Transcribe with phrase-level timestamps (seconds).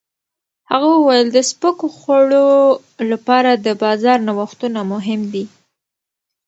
[0.71, 2.49] هغه وویل د سپکو خوړو
[3.11, 5.45] لپاره د بازار نوښتونه مهم دي.